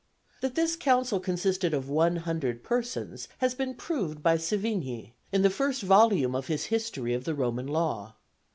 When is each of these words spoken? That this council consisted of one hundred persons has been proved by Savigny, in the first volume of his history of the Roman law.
That 0.41 0.55
this 0.55 0.75
council 0.75 1.19
consisted 1.19 1.75
of 1.75 1.87
one 1.87 2.15
hundred 2.15 2.63
persons 2.63 3.27
has 3.37 3.53
been 3.53 3.75
proved 3.75 4.23
by 4.23 4.35
Savigny, 4.35 5.13
in 5.31 5.43
the 5.43 5.51
first 5.51 5.83
volume 5.83 6.33
of 6.33 6.47
his 6.47 6.65
history 6.73 7.13
of 7.13 7.23
the 7.25 7.35
Roman 7.35 7.67
law. 7.67 8.15